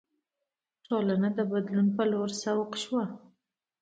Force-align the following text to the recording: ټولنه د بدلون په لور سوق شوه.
ټولنه 0.87 1.29
د 1.37 1.39
بدلون 1.51 1.87
په 1.95 2.03
لور 2.11 2.29
سوق 2.43 2.71
شوه. 2.83 3.03